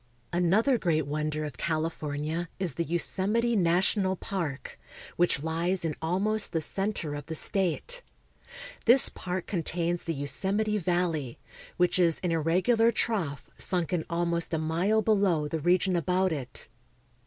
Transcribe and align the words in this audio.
/^^A.nother 0.33 0.79
great 0.79 1.05
wonder 1.05 1.45
of 1.45 1.57
California 1.59 2.49
is 2.57 2.73
the 2.73 2.83
Yosemite' 2.83 3.55
National 3.71 4.15
Park, 4.15 4.79
which 5.15 5.43
lies 5.43 5.85
in 5.85 5.93
almost 6.01 6.53
the 6.53 6.59
center 6.59 7.13
of 7.13 7.27
the 7.27 7.35
state. 7.35 8.01
This 8.87 9.09
park 9.09 9.45
contains 9.45 10.05
the 10.05 10.15
Yosemite 10.15 10.79
Valley, 10.79 11.37
which 11.77 11.99
is 11.99 12.19
an 12.23 12.31
ir 12.31 12.41
regular 12.41 12.91
.trough 12.91 13.47
sunken 13.59 14.03
almost 14.09 14.55
a 14.55 14.57
mile 14.57 15.03
below 15.03 15.47
the 15.47 15.59
region 15.59 15.95
about 15.95 16.31
it. 16.31 16.67